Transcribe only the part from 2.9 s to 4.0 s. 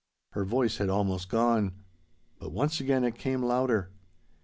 it came louder.